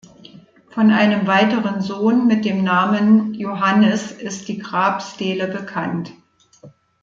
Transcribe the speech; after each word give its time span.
Von 0.71 0.89
einem 0.89 1.27
weiteren 1.27 1.79
Sohn 1.83 2.25
mit 2.25 2.43
dem 2.43 2.63
Namen 2.63 3.35
Iohannes 3.35 4.11
ist 4.11 4.47
die 4.47 4.57
Grabstele 4.57 5.47
bekannt. 5.47 6.11